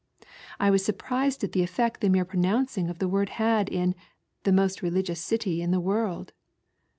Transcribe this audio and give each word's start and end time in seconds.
I 0.59 0.71
was 0.71 0.83
surprised 0.83 1.43
at 1.43 1.51
the 1.51 1.61
effect 1.61 2.01
the 2.01 2.09
mere 2.09 2.25
pronouncing 2.25 2.89
of 2.89 2.97
the 2.97 3.07
word 3.07 3.29
had 3.37 3.69
in" 3.69 3.93
the 4.45 4.51
most 4.51 4.81
religious 4.81 5.21
city 5.21 5.61
in 5.61 5.69
the 5.69 5.79
world." 5.79 6.33